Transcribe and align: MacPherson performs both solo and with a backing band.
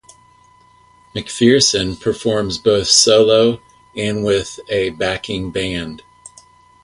MacPherson 1.13 1.95
performs 1.95 2.57
both 2.57 2.87
solo 2.87 3.61
and 3.95 4.23
with 4.25 4.59
a 4.67 4.89
backing 4.89 5.51
band. 5.51 6.01